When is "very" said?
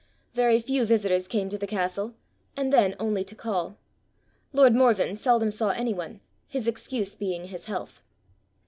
0.33-0.59